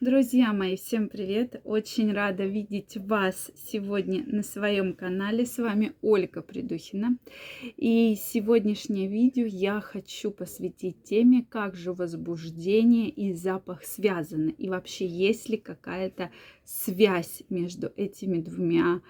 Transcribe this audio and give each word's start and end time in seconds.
Друзья 0.00 0.52
мои, 0.52 0.74
всем 0.76 1.08
привет! 1.08 1.60
Очень 1.62 2.12
рада 2.12 2.44
видеть 2.44 2.96
вас 2.96 3.52
сегодня 3.54 4.24
на 4.26 4.42
своем 4.42 4.92
канале. 4.92 5.46
С 5.46 5.56
вами 5.56 5.92
Ольга 6.02 6.42
Придухина. 6.42 7.16
И 7.76 8.16
сегодняшнее 8.16 9.06
видео 9.06 9.46
я 9.46 9.80
хочу 9.80 10.32
посвятить 10.32 11.04
теме, 11.04 11.46
как 11.48 11.76
же 11.76 11.92
возбуждение 11.92 13.08
и 13.08 13.32
запах 13.34 13.84
связаны. 13.84 14.50
И 14.50 14.68
вообще, 14.68 15.06
есть 15.06 15.48
ли 15.48 15.58
какая-то 15.58 16.32
связь 16.64 17.44
между 17.48 17.92
этими 17.96 18.40
двумя 18.40 19.00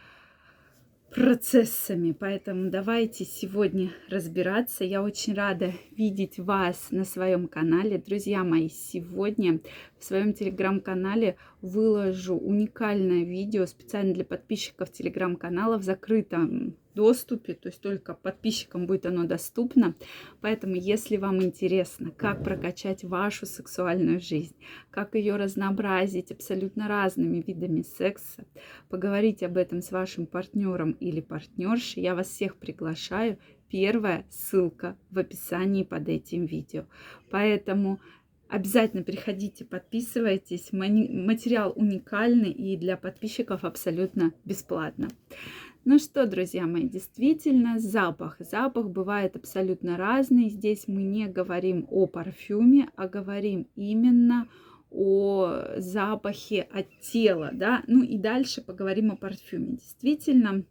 процессами. 1.14 2.10
Поэтому 2.12 2.70
давайте 2.70 3.24
сегодня 3.24 3.92
разбираться. 4.08 4.84
Я 4.84 5.02
очень 5.02 5.34
рада 5.34 5.72
видеть 5.96 6.38
вас 6.38 6.88
на 6.90 7.04
своем 7.04 7.46
канале. 7.46 7.98
Друзья 7.98 8.42
мои, 8.42 8.68
сегодня 8.68 9.60
в 9.98 10.04
своем 10.04 10.32
телеграм-канале 10.32 11.36
выложу 11.62 12.36
уникальное 12.36 13.24
видео 13.24 13.64
специально 13.66 14.12
для 14.12 14.24
подписчиков 14.24 14.91
телеграм-канала 14.91 15.78
в 15.78 15.84
закрытом 15.84 16.77
доступе, 16.95 17.55
то 17.55 17.69
есть 17.69 17.80
только 17.80 18.15
подписчикам 18.15 18.87
будет 18.87 19.07
оно 19.07 19.25
доступно. 19.25 19.95
Поэтому, 20.41 20.75
если 20.75 21.17
вам 21.17 21.43
интересно, 21.43 22.11
как 22.11 22.43
прокачать 22.45 23.05
вашу 23.05 23.47
сексуальную 23.47 24.20
жизнь, 24.20 24.57
как 24.91 25.15
ее 25.15 25.37
разнообразить 25.37 26.30
абсолютно 26.30 26.89
разными 26.89 27.43
видами 27.47 27.83
секса, 27.83 28.45
поговорить 28.89 29.43
об 29.43 29.57
этом 29.57 29.83
с 29.83 29.91
вашим 29.91 30.27
партнером 30.27 30.93
или 30.93 31.20
партнершей, 31.20 32.03
я 32.03 32.15
вас 32.15 32.29
всех 32.29 32.57
приглашаю. 32.57 33.39
Первая 33.69 34.25
ссылка 34.31 34.97
в 35.11 35.19
описании 35.19 35.83
под 35.83 36.09
этим 36.09 36.47
видео. 36.47 36.84
Поэтому 37.31 37.98
Обязательно 38.48 39.03
приходите, 39.03 39.65
подписывайтесь. 39.65 40.69
Материал 40.70 41.73
уникальный 41.75 42.53
и 42.53 42.77
для 42.77 42.97
подписчиков 42.97 43.65
абсолютно 43.65 44.33
бесплатно. 44.45 45.08
Ну 45.86 45.98
что, 45.98 46.27
друзья 46.27 46.66
мои, 46.66 46.88
действительно, 46.88 47.78
запах. 47.78 48.36
Запах 48.38 48.88
бывает 48.88 49.36
абсолютно 49.36 49.98
разный. 49.98 50.48
Здесь 50.48 50.88
мы 50.88 51.02
не 51.02 51.27
говорим 51.27 51.86
о 51.90 52.06
парфюме, 52.06 52.88
а 52.96 53.06
говорим 53.06 53.68
именно 53.77 54.48
о 54.90 55.74
запахе 55.77 56.62
от 56.62 56.86
тела, 57.00 57.50
да. 57.52 57.82
Ну 57.86 58.02
и 58.02 58.16
дальше 58.16 58.62
поговорим 58.62 59.12
о 59.12 59.16
парфюме. 59.16 59.72
Действительно, 59.72 60.64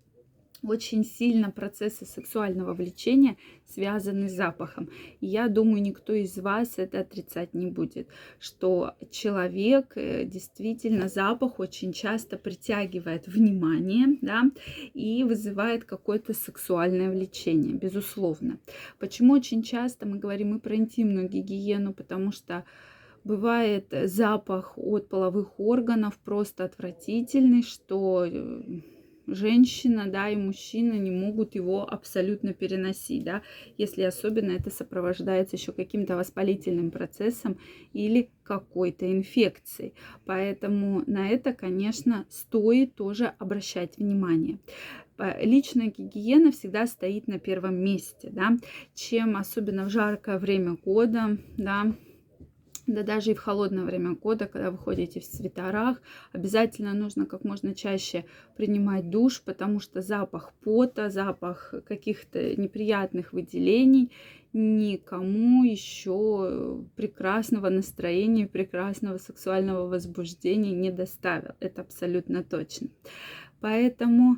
очень 0.64 1.04
сильно 1.04 1.52
процессы 1.52 2.06
сексуального 2.06 2.74
влечения 2.74 3.38
связаны 3.68 4.30
с 4.30 4.34
запахом. 4.34 4.90
Я 5.20 5.48
думаю, 5.48 5.82
никто 5.82 6.14
из 6.14 6.38
вас 6.38 6.78
это 6.78 7.00
отрицать 7.00 7.54
не 7.54 7.68
будет, 7.68 8.08
что 8.40 8.96
человек 9.12 9.94
э, 9.96 10.26
действительно 10.26 11.08
запах 11.08 11.60
очень 11.60 11.94
часто 11.94 12.38
притягивает 12.38 13.28
внимание, 13.28 14.18
да, 14.22 14.44
и 14.94 15.24
вызывает 15.24 15.84
какое-то 15.86 16.34
сексуальное 16.34 17.10
влечение, 17.10 17.76
безусловно. 17.76 18.60
Почему 19.00 19.34
очень 19.34 19.64
часто 19.64 20.06
мы 20.06 20.18
говорим 20.18 20.56
и 20.56 20.60
про 20.60 20.76
интимную 20.76 21.28
гигиену, 21.28 21.94
потому 21.94 22.32
что 22.32 22.64
бывает 23.24 23.88
запах 24.06 24.78
от 24.78 25.10
половых 25.10 25.60
органов 25.60 26.18
просто 26.20 26.66
отвратительный, 26.66 27.64
что 27.64 28.26
э, 28.26 28.62
женщина, 29.28 30.08
да, 30.08 30.30
и 30.30 30.36
мужчина 30.36 30.94
не 30.94 31.12
могут 31.12 31.56
его 31.56 31.88
абсолютно 31.92 32.54
переносить, 32.54 33.24
да, 33.24 33.42
если 33.78 34.04
особенно 34.04 34.52
это 34.52 34.70
сопровождается 34.70 35.56
еще 35.56 35.72
каким-то 35.72 36.16
воспалительным 36.16 36.92
процессом 36.92 37.58
или 37.94 38.30
какой-то 38.44 39.12
инфекцией. 39.12 39.94
Поэтому 40.26 41.04
на 41.08 41.30
это, 41.30 41.54
конечно, 41.54 42.26
стоит 42.30 42.96
тоже 42.96 43.34
обращать 43.40 43.98
внимание 43.98 44.60
личная 45.42 45.88
гигиена 45.88 46.52
всегда 46.52 46.88
стоит 46.88 47.28
на 47.28 47.40
первом 47.40 47.76
месте, 47.76 48.30
да, 48.32 48.58
чем 48.96 49.38
особенно 49.38 49.86
в 49.86 49.90
жаркое 49.90 50.40
время 50.40 50.76
года, 50.84 51.38
да, 51.58 51.94
да 52.88 53.04
даже 53.04 53.32
и 53.32 53.36
в 53.36 53.40
холодное 53.40 53.86
время 53.86 54.16
года, 54.16 54.46
когда 54.48 54.70
вы 54.72 54.78
ходите 54.78 55.20
в 55.20 55.26
свитерах, 55.26 56.02
обязательно 56.32 56.94
нужно 56.94 57.26
как 57.26 57.44
можно 57.44 57.74
чаще 57.74 58.26
принимать 58.58 59.10
душ, 59.10 59.42
потому 59.42 59.80
что 59.80 60.02
запах 60.02 60.54
пота, 60.64 61.10
запах 61.10 61.74
каких-то 61.88 62.56
неприятных 62.56 63.32
выделений 63.34 64.12
никому 64.52 65.64
еще 65.64 66.86
прекрасного 66.96 67.70
настроения, 67.70 68.48
прекрасного 68.48 69.18
сексуального 69.18 69.88
возбуждения 69.88 70.74
не 70.74 70.92
доставил. 70.92 71.54
Это 71.60 71.82
абсолютно 71.82 72.44
точно. 72.44 72.90
Поэтому 73.62 74.38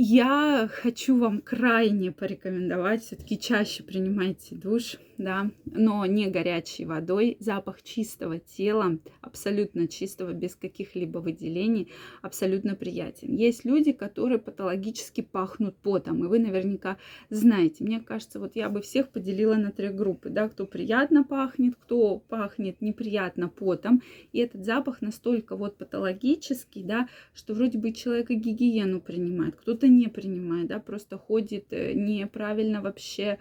я 0.00 0.70
хочу 0.72 1.18
вам 1.18 1.40
крайне 1.40 2.12
порекомендовать, 2.12 3.02
все-таки 3.02 3.36
чаще 3.36 3.82
принимайте 3.82 4.54
душ, 4.54 4.96
да, 5.18 5.50
но 5.64 6.06
не 6.06 6.28
горячей 6.28 6.84
водой. 6.84 7.36
Запах 7.40 7.82
чистого 7.82 8.38
тела, 8.38 8.98
абсолютно 9.20 9.88
чистого, 9.88 10.32
без 10.32 10.54
каких-либо 10.54 11.18
выделений, 11.18 11.90
абсолютно 12.22 12.76
приятен. 12.76 13.34
Есть 13.34 13.64
люди, 13.64 13.90
которые 13.90 14.38
патологически 14.38 15.20
пахнут 15.20 15.76
потом, 15.82 16.24
и 16.24 16.28
вы 16.28 16.38
наверняка 16.38 16.96
знаете. 17.28 17.82
Мне 17.82 18.00
кажется, 18.00 18.38
вот 18.38 18.54
я 18.54 18.68
бы 18.68 18.80
всех 18.80 19.08
поделила 19.08 19.56
на 19.56 19.72
три 19.72 19.88
группы, 19.88 20.30
да, 20.30 20.48
кто 20.48 20.64
приятно 20.64 21.24
пахнет, 21.24 21.74
кто 21.74 22.18
пахнет 22.18 22.80
неприятно 22.80 23.48
потом, 23.48 24.02
и 24.32 24.38
этот 24.38 24.64
запах 24.64 25.02
настолько 25.02 25.56
вот 25.56 25.76
патологический, 25.76 26.84
да, 26.84 27.08
что 27.34 27.54
вроде 27.54 27.78
бы 27.78 27.92
человек 27.92 28.30
и 28.30 28.36
гигиену 28.36 29.00
принимает, 29.00 29.56
кто-то 29.56 29.87
не 29.88 30.08
принимает, 30.08 30.68
да, 30.68 30.78
просто 30.78 31.18
ходит 31.18 31.66
э, 31.72 31.92
неправильно 31.94 32.80
вообще, 32.80 33.38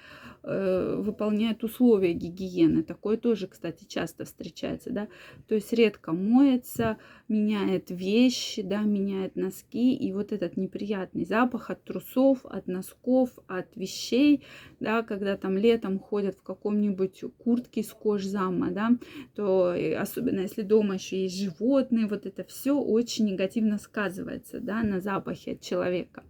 выполняет 0.47 1.63
условия 1.65 2.13
гигиены. 2.13 2.81
Такое 2.83 3.17
тоже, 3.17 3.47
кстати, 3.47 3.83
часто 3.83 4.23
встречается, 4.23 4.91
да, 4.91 5.09
то 5.47 5.55
есть 5.55 5.73
редко 5.73 6.13
моется, 6.13 6.97
меняет 7.27 7.91
вещи, 7.91 8.61
да, 8.61 8.83
меняет 8.83 9.35
носки, 9.35 9.93
и 9.93 10.13
вот 10.13 10.31
этот 10.31 10.55
неприятный 10.55 11.25
запах 11.25 11.69
от 11.69 11.83
трусов, 11.83 12.45
от 12.45 12.67
носков, 12.67 13.31
от 13.47 13.75
вещей, 13.75 14.45
да, 14.79 15.03
когда 15.03 15.35
там 15.35 15.57
летом 15.57 15.99
ходят 15.99 16.37
в 16.37 16.43
каком-нибудь 16.43 17.25
куртке 17.37 17.83
с 17.83 17.91
кожзама, 17.91 18.71
да, 18.71 18.91
то 19.35 19.75
особенно 19.99 20.39
если 20.39 20.61
дома 20.61 20.93
еще 20.93 21.23
есть 21.23 21.37
животные, 21.37 22.07
вот 22.07 22.25
это 22.25 22.45
все 22.45 22.79
очень 22.79 23.25
негативно 23.25 23.77
сказывается, 23.77 24.61
да, 24.61 24.81
на 24.83 25.01
запахе 25.01 25.51
от 25.53 25.61
человека. 25.61 26.23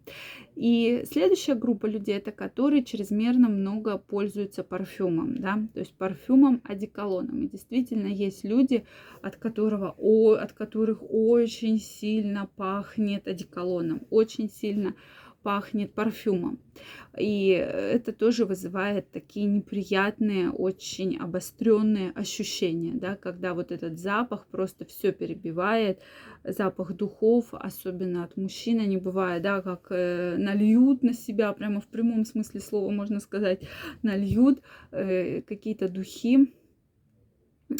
И 0.57 1.03
следующая 1.05 1.53
группа 1.53 1.85
людей 1.85 2.17
это 2.17 2.31
которые 2.31 2.83
чрезмерно 2.83 3.47
много 3.47 3.99
пользуются 3.99 4.63
парфюмом, 4.63 5.37
да, 5.37 5.59
то 5.71 5.81
есть 5.81 5.93
парфюмом, 5.93 6.61
одеколоном. 6.63 7.43
И 7.43 7.47
действительно 7.47 8.07
есть 8.07 8.43
люди, 8.43 8.83
от 9.21 9.35
которого, 9.35 9.93
о, 9.99 10.33
от 10.33 10.53
которых 10.53 11.03
очень 11.07 11.77
сильно 11.77 12.49
пахнет 12.55 13.27
одеколоном, 13.27 14.07
очень 14.09 14.49
сильно 14.49 14.87
пахнет 14.89 14.97
парфюмом. 15.95 16.59
И 17.17 17.49
это 17.49 18.13
тоже 18.13 18.45
вызывает 18.45 19.09
такие 19.11 19.47
неприятные, 19.47 20.51
очень 20.51 21.17
обостренные 21.17 22.11
ощущения, 22.11 22.93
да, 22.93 23.15
когда 23.15 23.53
вот 23.53 23.71
этот 23.71 23.97
запах 23.97 24.45
просто 24.47 24.85
все 24.85 25.11
перебивает, 25.11 25.99
запах 26.43 26.93
духов, 26.93 27.47
особенно 27.53 28.23
от 28.23 28.37
мужчин, 28.37 28.79
они 28.79 28.97
бывают, 28.97 29.41
да, 29.43 29.61
как 29.61 29.87
э, 29.89 30.35
нальют 30.37 31.01
на 31.01 31.13
себя, 31.13 31.51
прямо 31.53 31.81
в 31.81 31.87
прямом 31.87 32.23
смысле 32.25 32.59
слова 32.59 32.91
можно 32.91 33.19
сказать, 33.19 33.61
нальют 34.03 34.61
э, 34.91 35.41
какие-то 35.41 35.89
духи, 35.89 36.53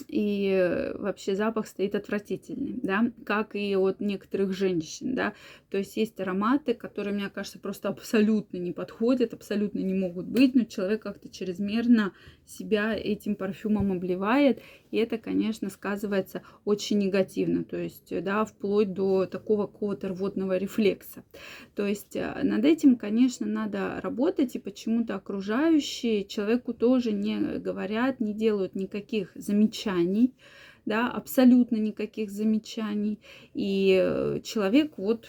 и 0.07 0.91
вообще 0.95 1.35
запах 1.35 1.67
стоит 1.67 1.95
отвратительный, 1.95 2.79
да, 2.81 3.11
как 3.25 3.55
и 3.55 3.75
от 3.75 4.01
некоторых 4.01 4.53
женщин, 4.53 5.15
да, 5.15 5.33
то 5.69 5.77
есть 5.77 5.95
есть 5.95 6.19
ароматы, 6.19 6.73
которые, 6.73 7.13
мне 7.13 7.29
кажется, 7.29 7.59
просто 7.59 7.89
абсолютно 7.89 8.57
не 8.57 8.73
подходят, 8.73 9.33
абсолютно 9.33 9.79
не 9.79 9.93
могут 9.93 10.25
быть, 10.25 10.55
но 10.55 10.65
человек 10.65 11.03
как-то 11.03 11.29
чрезмерно 11.29 12.13
себя 12.45 12.93
этим 12.95 13.35
парфюмом 13.35 13.93
обливает, 13.93 14.61
и 14.91 14.97
это, 14.97 15.17
конечно, 15.17 15.69
сказывается 15.69 16.41
очень 16.65 16.97
негативно, 16.97 17.63
то 17.63 17.77
есть, 17.77 18.13
да, 18.23 18.45
вплоть 18.45 18.93
до 18.93 19.25
такого 19.25 19.67
какого-то 19.67 20.09
рвотного 20.09 20.57
рефлекса. 20.57 21.23
То 21.75 21.85
есть 21.85 22.15
э, 22.15 22.41
над 22.43 22.65
этим, 22.65 22.95
конечно, 22.95 23.45
надо 23.45 23.99
работать, 24.01 24.55
и 24.55 24.59
почему-то 24.59 25.15
окружающие 25.15 26.25
человеку 26.25 26.73
тоже 26.73 27.11
не 27.11 27.59
говорят, 27.59 28.19
не 28.19 28.33
делают 28.33 28.75
никаких 28.75 29.31
замечаний, 29.35 30.33
да, 30.85 31.09
абсолютно 31.09 31.75
никаких 31.75 32.31
замечаний. 32.31 33.19
И 33.53 33.99
э, 34.01 34.39
человек 34.43 34.93
вот 34.97 35.27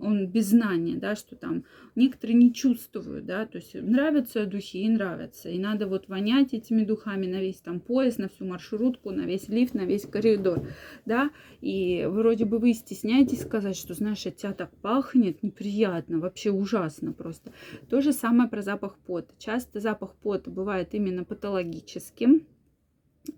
он 0.00 0.26
без 0.26 0.46
знания, 0.46 0.96
да, 0.96 1.14
что 1.14 1.36
там 1.36 1.64
некоторые 1.94 2.36
не 2.36 2.52
чувствуют, 2.52 3.26
да, 3.26 3.46
то 3.46 3.58
есть 3.58 3.74
нравятся 3.74 4.46
духи 4.46 4.82
и 4.82 4.88
нравятся, 4.88 5.48
и 5.48 5.58
надо 5.58 5.86
вот 5.86 6.08
вонять 6.08 6.54
этими 6.54 6.84
духами 6.84 7.26
на 7.26 7.40
весь 7.40 7.60
там 7.60 7.80
поезд, 7.80 8.18
на 8.18 8.28
всю 8.28 8.44
маршрутку, 8.44 9.10
на 9.10 9.22
весь 9.22 9.48
лифт, 9.48 9.74
на 9.74 9.84
весь 9.84 10.06
коридор, 10.06 10.66
да, 11.04 11.30
и 11.60 12.06
вроде 12.08 12.44
бы 12.44 12.58
вы 12.58 12.72
стесняетесь 12.72 13.42
сказать, 13.42 13.76
что, 13.76 13.94
знаешь, 13.94 14.26
от 14.26 14.36
тебя 14.36 14.52
так 14.52 14.70
пахнет, 14.78 15.42
неприятно, 15.42 16.18
вообще 16.18 16.50
ужасно 16.50 17.12
просто. 17.12 17.52
То 17.88 18.00
же 18.00 18.12
самое 18.12 18.48
про 18.48 18.62
запах 18.62 18.98
пота. 18.98 19.34
Часто 19.38 19.80
запах 19.80 20.14
пота 20.16 20.50
бывает 20.50 20.94
именно 20.94 21.24
патологическим, 21.24 22.46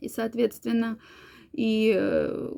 и, 0.00 0.08
соответственно, 0.08 0.98
и 1.52 1.92
э, 1.94 2.52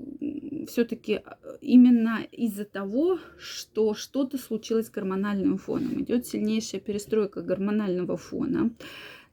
все-таки 0.68 1.14
э, 1.14 1.20
именно 1.60 2.20
из-за 2.30 2.64
того, 2.64 3.18
что 3.38 3.94
что-то 3.94 4.38
случилось 4.38 4.86
с 4.86 4.90
гормональным 4.90 5.58
фоном, 5.58 6.00
идет 6.00 6.26
сильнейшая 6.26 6.80
перестройка 6.80 7.42
гормонального 7.42 8.16
фона, 8.16 8.70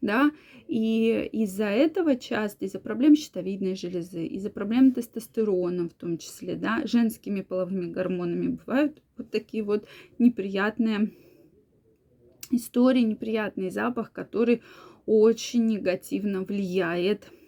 да, 0.02 0.32
и 0.68 1.30
из-за 1.32 1.66
этого 1.66 2.16
часто, 2.16 2.66
из-за 2.66 2.80
проблем 2.80 3.16
щитовидной 3.16 3.76
железы, 3.76 4.26
из-за 4.26 4.50
проблем 4.50 4.94
тестостерона 4.94 5.90
в 5.90 5.94
том 5.94 6.18
числе, 6.18 6.56
да, 6.56 6.82
женскими 6.86 7.42
половыми 7.42 7.92
гормонами 7.92 8.58
бывают 8.66 9.02
вот 9.18 9.30
такие 9.30 9.64
вот 9.64 9.86
неприятные 10.18 11.12
истории, 12.50 13.02
неприятный 13.02 13.70
запах, 13.70 14.12
который 14.12 14.62
очень 15.06 15.66
негативно 15.68 16.44
влияет 16.44 17.26
на 17.26 17.41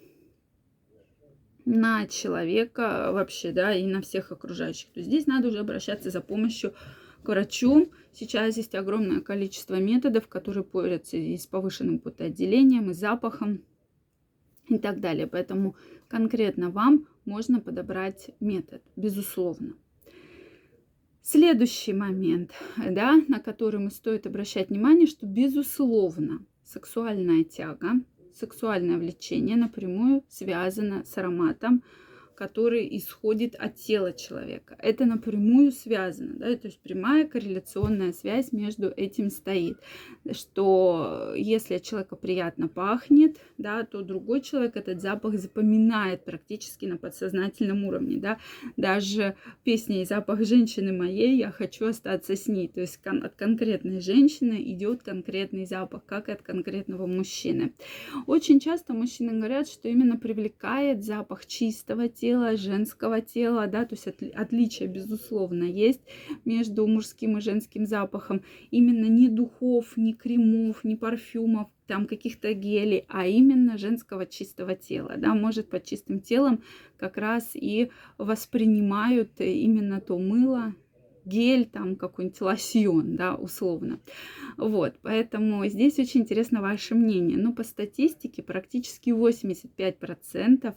человека 2.08 3.10
вообще, 3.12 3.52
да, 3.52 3.74
и 3.74 3.86
на 3.86 4.00
всех 4.02 4.32
окружающих, 4.32 4.90
то 4.92 5.02
здесь 5.02 5.26
надо 5.26 5.48
уже 5.48 5.58
обращаться 5.58 6.10
за 6.10 6.20
помощью 6.20 6.74
к 7.22 7.28
врачу. 7.28 7.90
Сейчас 8.12 8.56
есть 8.56 8.74
огромное 8.74 9.20
количество 9.20 9.76
методов, 9.76 10.28
которые 10.28 10.64
борются 10.64 11.16
и 11.16 11.36
с 11.36 11.46
повышенным 11.46 11.98
потоотделением, 11.98 12.90
и 12.90 12.94
запахом, 12.94 13.64
и 14.68 14.78
так 14.78 15.00
далее. 15.00 15.26
Поэтому 15.26 15.76
конкретно 16.08 16.70
вам 16.70 17.06
можно 17.24 17.60
подобрать 17.60 18.30
метод, 18.40 18.82
безусловно. 18.96 19.74
Следующий 21.22 21.94
момент, 21.94 22.52
да, 22.76 23.14
на 23.28 23.40
который 23.40 23.80
мы 23.80 23.90
стоит 23.90 24.26
обращать 24.26 24.68
внимание, 24.68 25.06
что 25.06 25.26
безусловно 25.26 26.44
сексуальная 26.64 27.44
тяга 27.44 27.94
сексуальное 28.34 28.98
влечение 28.98 29.56
напрямую 29.56 30.24
связано 30.28 31.04
с 31.04 31.16
ароматом, 31.16 31.82
который 32.34 32.88
исходит 32.96 33.54
от 33.54 33.76
тела 33.76 34.12
человека. 34.12 34.76
Это 34.78 35.04
напрямую 35.04 35.72
связано, 35.72 36.34
да, 36.36 36.56
то 36.56 36.68
есть 36.68 36.80
прямая 36.80 37.26
корреляционная 37.26 38.12
связь 38.12 38.52
между 38.52 38.88
этим 38.88 39.30
стоит, 39.30 39.78
что 40.32 41.32
если 41.36 41.74
от 41.74 41.82
человека 41.82 42.16
приятно 42.16 42.68
пахнет, 42.68 43.38
да, 43.58 43.84
то 43.84 44.02
другой 44.02 44.40
человек 44.40 44.76
этот 44.76 45.00
запах 45.00 45.38
запоминает 45.38 46.24
практически 46.24 46.86
на 46.86 46.96
подсознательном 46.96 47.84
уровне, 47.84 48.16
да, 48.16 48.38
даже 48.76 49.36
песня 49.62 50.02
и 50.02 50.04
запах 50.04 50.44
женщины 50.44 50.92
моей, 50.92 51.36
я 51.36 51.50
хочу 51.50 51.86
остаться 51.86 52.36
с 52.36 52.46
ней, 52.46 52.68
то 52.68 52.80
есть 52.80 53.00
от 53.04 53.34
конкретной 53.34 54.00
женщины 54.00 54.62
идет 54.72 55.02
конкретный 55.02 55.66
запах, 55.66 56.04
как 56.04 56.28
и 56.28 56.32
от 56.32 56.42
конкретного 56.42 57.06
мужчины. 57.06 57.74
Очень 58.26 58.60
часто 58.60 58.92
мужчины 58.94 59.32
говорят, 59.32 59.68
что 59.68 59.88
именно 59.88 60.16
привлекает 60.16 61.04
запах 61.04 61.46
чистого 61.46 62.08
тела, 62.08 62.23
тела, 62.24 62.56
женского 62.56 63.20
тела, 63.20 63.66
да, 63.66 63.84
то 63.84 63.94
есть 63.94 64.06
отличие, 64.34 64.88
безусловно, 64.88 65.64
есть 65.64 66.00
между 66.46 66.86
мужским 66.86 67.36
и 67.36 67.42
женским 67.42 67.84
запахом. 67.84 68.40
Именно 68.70 69.04
не 69.10 69.28
духов, 69.28 69.98
не 69.98 70.14
кремов, 70.14 70.84
не 70.84 70.96
парфюмов, 70.96 71.68
там 71.86 72.06
каких-то 72.06 72.54
гелей, 72.54 73.04
а 73.08 73.26
именно 73.26 73.76
женского 73.76 74.24
чистого 74.24 74.74
тела, 74.74 75.16
да, 75.18 75.34
может 75.34 75.68
под 75.68 75.84
чистым 75.84 76.20
телом 76.20 76.62
как 76.96 77.18
раз 77.18 77.50
и 77.52 77.90
воспринимают 78.16 79.32
именно 79.38 80.00
то 80.00 80.18
мыло, 80.18 80.74
гель, 81.24 81.66
там 81.66 81.96
какой-нибудь 81.96 82.40
лосьон, 82.40 83.16
да, 83.16 83.34
условно. 83.34 84.00
Вот, 84.56 84.94
поэтому 85.02 85.66
здесь 85.66 85.98
очень 85.98 86.20
интересно 86.20 86.60
ваше 86.60 86.94
мнение. 86.94 87.36
Но 87.36 87.52
по 87.52 87.64
статистике 87.64 88.42
практически 88.42 89.10
85% 89.10 90.74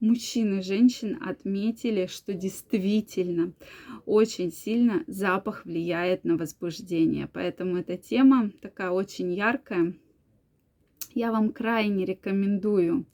мужчин 0.00 0.58
и 0.58 0.62
женщин 0.62 1.18
отметили, 1.22 2.06
что 2.06 2.34
действительно 2.34 3.52
очень 4.06 4.52
сильно 4.52 5.04
запах 5.06 5.64
влияет 5.64 6.24
на 6.24 6.36
возбуждение. 6.36 7.28
Поэтому 7.32 7.76
эта 7.76 7.96
тема 7.96 8.50
такая 8.60 8.90
очень 8.90 9.32
яркая. 9.32 9.94
Я 11.14 11.30
вам 11.30 11.52
крайне 11.52 12.04
рекомендую 12.04 13.06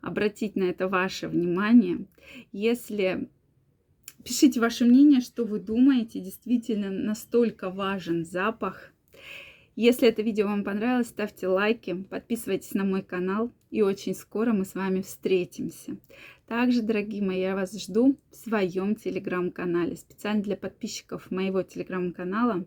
обратить 0.00 0.56
на 0.56 0.64
это 0.64 0.88
ваше 0.88 1.28
внимание. 1.28 2.06
Если 2.52 3.28
Пишите 4.26 4.58
ваше 4.58 4.84
мнение, 4.84 5.20
что 5.20 5.44
вы 5.44 5.60
думаете. 5.60 6.18
Действительно, 6.18 6.90
настолько 6.90 7.70
важен 7.70 8.24
запах. 8.24 8.92
Если 9.76 10.08
это 10.08 10.20
видео 10.22 10.46
вам 10.46 10.64
понравилось, 10.64 11.10
ставьте 11.10 11.46
лайки, 11.46 11.94
подписывайтесь 11.94 12.74
на 12.74 12.82
мой 12.82 13.02
канал. 13.04 13.52
И 13.70 13.82
очень 13.82 14.16
скоро 14.16 14.52
мы 14.52 14.64
с 14.64 14.74
вами 14.74 15.02
встретимся. 15.02 15.96
Также, 16.48 16.82
дорогие 16.82 17.22
мои, 17.22 17.38
я 17.38 17.54
вас 17.54 17.80
жду 17.80 18.18
в 18.32 18.34
своем 18.34 18.96
телеграм-канале. 18.96 19.94
Специально 19.94 20.42
для 20.42 20.56
подписчиков 20.56 21.30
моего 21.30 21.62
телеграм-канала 21.62 22.66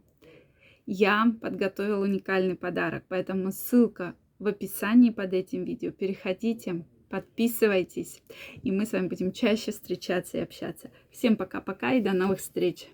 я 0.86 1.36
подготовила 1.42 2.06
уникальный 2.06 2.56
подарок. 2.56 3.04
Поэтому 3.10 3.52
ссылка 3.52 4.16
в 4.40 4.48
описании 4.48 5.10
под 5.10 5.34
этим 5.34 5.66
видео. 5.66 5.92
Переходите, 5.92 6.86
подписывайтесь, 7.10 8.22
и 8.64 8.72
мы 8.72 8.86
с 8.86 8.92
вами 8.92 9.08
будем 9.08 9.32
чаще 9.32 9.72
встречаться 9.72 10.38
и 10.38 10.42
общаться. 10.42 10.92
Всем 11.12 11.36
пока-пока 11.38 11.94
и 11.94 12.02
до 12.02 12.14
новых 12.14 12.40
встреч! 12.40 12.88